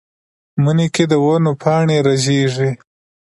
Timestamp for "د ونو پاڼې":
1.11-1.97